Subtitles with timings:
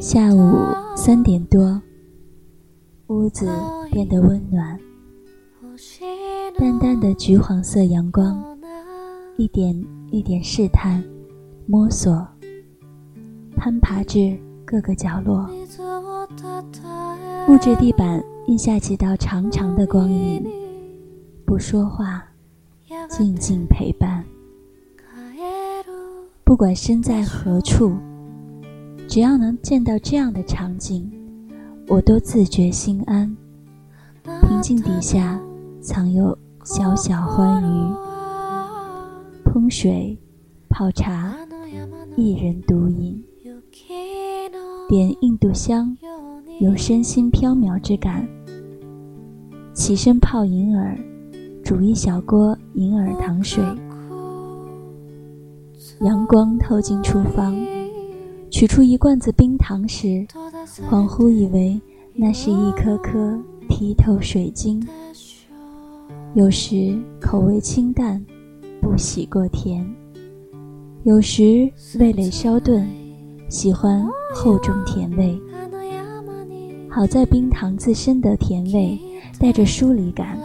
[0.00, 0.64] 下午
[0.96, 1.82] 三点多，
[3.08, 3.50] 屋子
[3.90, 4.78] 变得温暖，
[6.56, 8.40] 淡淡的橘黄色阳光，
[9.36, 11.02] 一点一点试探、
[11.66, 12.24] 摸索、
[13.56, 15.50] 攀爬至各个角落。
[17.48, 20.46] 木质地板印下几道长长的光影，
[21.44, 22.24] 不说话，
[23.08, 24.24] 静静陪伴。
[26.44, 27.96] 不管身在何处。
[29.08, 31.10] 只要能见到这样的场景，
[31.88, 33.34] 我都自觉心安。
[34.42, 35.40] 平静底下
[35.80, 37.94] 藏有小小欢愉。
[39.46, 40.16] 烹水、
[40.68, 41.34] 泡茶，
[42.16, 43.24] 一人独饮，
[44.90, 45.96] 点印度香，
[46.60, 48.28] 有身心飘渺之感。
[49.72, 50.94] 起身泡银耳，
[51.64, 53.64] 煮一小锅银耳糖水。
[56.02, 57.56] 阳光透进厨房。
[58.50, 60.26] 取出一罐子冰糖时，
[60.90, 61.80] 恍惚以为
[62.14, 64.84] 那是一颗颗剔透水晶。
[66.34, 68.24] 有时口味清淡，
[68.80, 69.84] 不喜过甜；
[71.04, 72.86] 有时味蕾稍钝，
[73.48, 75.38] 喜欢厚重甜味。
[76.90, 78.98] 好在冰糖自身的甜味
[79.38, 80.38] 带着疏离感，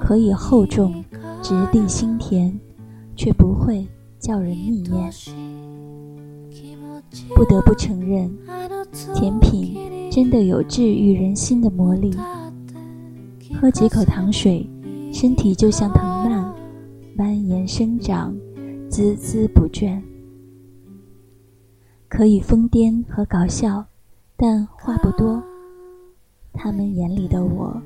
[0.00, 1.02] 可以厚重、
[1.42, 2.58] 直抵心田，
[3.16, 3.86] 却不会
[4.18, 5.10] 叫人腻厌。
[7.34, 8.30] 不得不承认，
[9.14, 12.14] 甜品真的有治愈人心的魔力。
[13.60, 14.68] 喝几口糖水，
[15.12, 16.54] 身体就像藤蔓，
[17.16, 18.34] 蔓延生长，
[18.90, 20.00] 孜孜不倦。
[22.08, 23.84] 可以疯癫和搞笑，
[24.36, 25.42] 但话不多。
[26.52, 27.80] 他们眼里的我，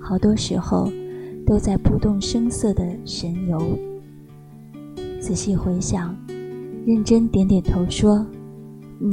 [0.00, 0.90] 好多时候
[1.46, 3.58] 都在不动声色的神游。
[5.20, 6.14] 仔细回想，
[6.88, 8.24] 认真点点头说。
[9.00, 9.12] 嗯，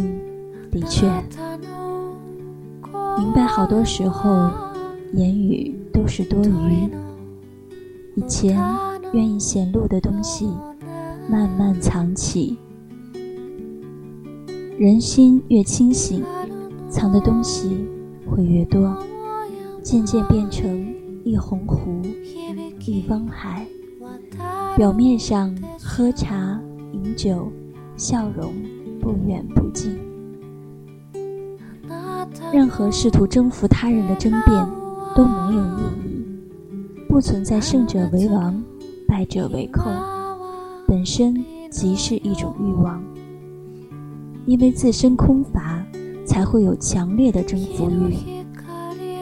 [0.71, 1.05] 的确，
[3.17, 4.49] 明白好多时候
[5.11, 6.89] 言语都是多余。
[8.15, 8.57] 以前
[9.11, 10.47] 愿意显露的东西，
[11.29, 12.57] 慢慢藏起。
[14.79, 16.23] 人心越清醒，
[16.89, 17.85] 藏的东西
[18.25, 18.97] 会越多，
[19.83, 22.01] 渐渐变成一泓湖，
[22.85, 23.67] 一汪海。
[24.77, 26.57] 表面上喝茶
[26.93, 27.51] 饮酒，
[27.97, 28.53] 笑容。
[29.01, 29.95] 不远不近，
[32.51, 34.67] 任何试图征服他人的争辩
[35.15, 37.05] 都没有意义。
[37.07, 38.59] 不存在胜者为王，
[39.07, 39.91] 败者为寇，
[40.87, 41.35] 本身
[41.69, 42.99] 即是一种欲望。
[44.47, 45.85] 因为自身空乏，
[46.25, 48.15] 才会有强烈的征服欲。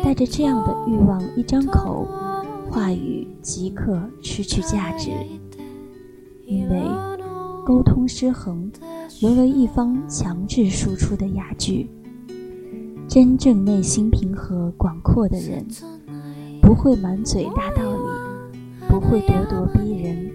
[0.01, 2.07] 带着这样的欲望一张口，
[2.69, 5.09] 话语即刻失去价值，
[6.45, 6.83] 因为
[7.65, 8.71] 沟通失衡。
[9.21, 11.89] 沦为一方强制输出的哑剧。
[13.07, 15.65] 真正内心平和广阔的人，
[16.61, 18.57] 不会满嘴大道理，
[18.89, 20.31] 不会咄咄逼人，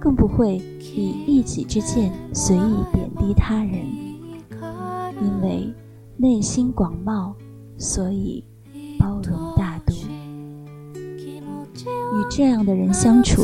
[0.00, 3.84] 更不会以一己之见随意贬低他人。
[5.20, 5.72] 因为
[6.16, 7.34] 内心广袤，
[7.76, 8.44] 所以
[8.98, 9.92] 包容大度。
[11.74, 13.42] 与这样的人相处，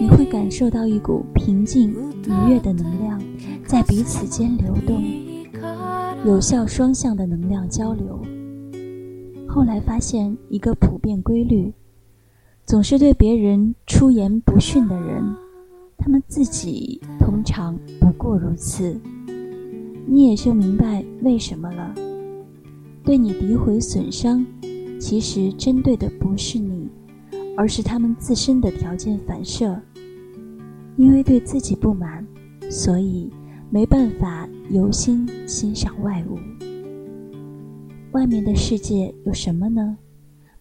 [0.00, 1.94] 你会感受到一股平静
[2.26, 3.20] 愉悦的能量。
[3.66, 5.02] 在彼此间流动，
[6.24, 8.20] 有效双向的能量交流。
[9.46, 11.72] 后来发现一个普遍规律：
[12.66, 15.22] 总是对别人出言不逊的人，
[15.96, 19.00] 他们自己通常不过如此。
[20.06, 21.94] 你也就明白为什么了。
[23.04, 24.44] 对你诋毁损伤，
[25.00, 26.88] 其实针对的不是你，
[27.56, 29.80] 而是他们自身的条件反射。
[31.00, 32.24] 因为对自己不满，
[32.70, 33.30] 所以。
[33.72, 36.36] 没办法由心欣赏外物，
[38.10, 39.96] 外面的世界有什么呢？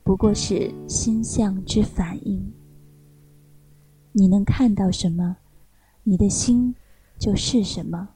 [0.04, 2.54] 不过是心相之反应。
[4.12, 5.38] 你能看到什么，
[6.04, 6.76] 你的心
[7.18, 8.10] 就是什么。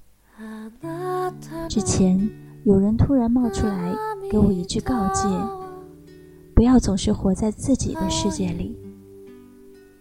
[1.68, 2.30] 之前
[2.64, 3.96] 有人突然冒出来
[4.30, 5.28] 给我一句告诫：
[6.54, 8.78] 不要总是活在自己的世界里。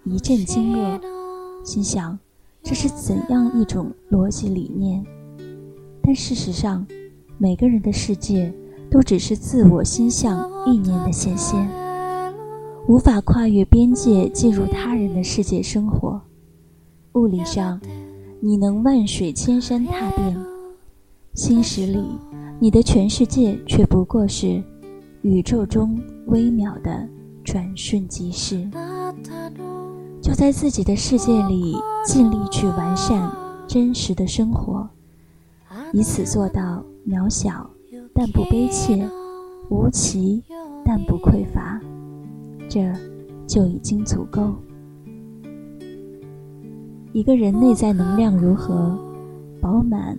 [0.04, 1.00] 一阵惊愕，
[1.62, 2.18] 心想。
[2.64, 5.04] 这是怎样一种逻辑理念？
[6.00, 6.86] 但事实上，
[7.36, 8.52] 每个人的世界
[8.88, 11.68] 都只是自我心象意念的显现，
[12.86, 16.20] 无法跨越边界进入他人的世界生活。
[17.14, 17.80] 物理上，
[18.38, 20.32] 你能万水千山踏遍；
[21.34, 22.04] 心识里，
[22.60, 24.62] 你的全世界却不过是
[25.22, 27.08] 宇宙中微渺的
[27.42, 28.70] 转瞬即逝。
[30.22, 31.74] 就在自己的世界里，
[32.06, 33.28] 尽力去完善
[33.66, 34.88] 真实的生活，
[35.92, 37.68] 以此做到渺小
[38.14, 39.04] 但不悲切，
[39.68, 40.40] 无奇
[40.84, 41.80] 但不匮乏，
[42.68, 42.92] 这
[43.48, 44.54] 就已经足够。
[47.12, 48.96] 一个人内在能量如何
[49.60, 50.16] 饱满，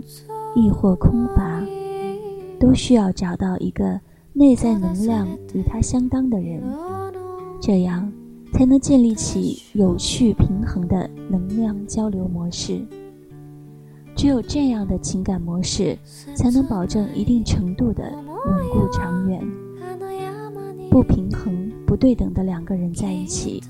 [0.53, 1.63] 亦或空乏，
[2.59, 3.97] 都需要找到一个
[4.33, 6.61] 内在能量与他相当的人，
[7.61, 8.11] 这样
[8.53, 12.79] 才能建立起有序平衡的能量交流模式。
[14.15, 15.97] 只有这样的情感模式，
[16.35, 19.41] 才能保证一定程度的稳固长远。
[20.91, 23.61] 不平衡、不对等的两个人在一起，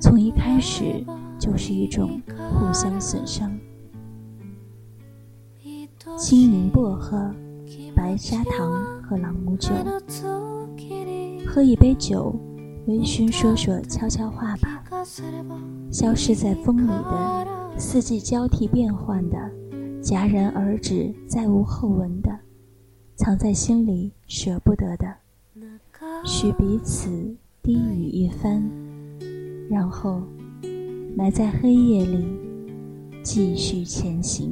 [0.00, 1.04] 从一开始
[1.38, 3.52] 就是一种互相损伤。
[6.16, 7.30] 青柠薄荷、
[7.94, 9.70] 白砂糖和朗姆酒，
[11.46, 12.34] 喝一杯酒，
[12.86, 14.82] 微醺说说悄悄话吧。
[15.90, 17.46] 消失在风里的，
[17.78, 19.36] 四季交替变换的。
[20.02, 22.36] 戛然而止，再无后文的，
[23.14, 25.14] 藏在心里舍不得的，
[26.24, 28.68] 许彼此低语一番，
[29.70, 30.20] 然后
[31.16, 32.26] 埋在黑夜里，
[33.22, 34.50] 继续前行。